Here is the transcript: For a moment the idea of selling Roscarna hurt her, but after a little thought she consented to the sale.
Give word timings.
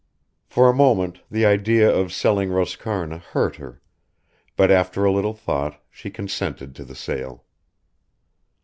For 0.47 0.67
a 0.67 0.73
moment 0.73 1.19
the 1.29 1.45
idea 1.45 1.87
of 1.87 2.11
selling 2.11 2.49
Roscarna 2.49 3.19
hurt 3.21 3.57
her, 3.57 3.83
but 4.55 4.71
after 4.71 5.05
a 5.05 5.11
little 5.13 5.35
thought 5.35 5.79
she 5.91 6.09
consented 6.09 6.73
to 6.77 6.83
the 6.83 6.95
sale. 6.95 7.43